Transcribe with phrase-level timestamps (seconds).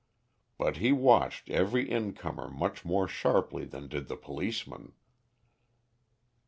[0.57, 4.93] But he watched every incomer much more sharply than did the policeman.